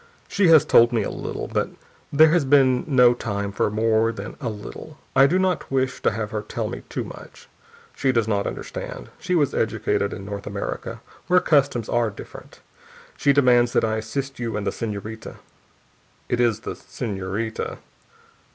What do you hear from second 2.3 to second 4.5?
has been no time for more than a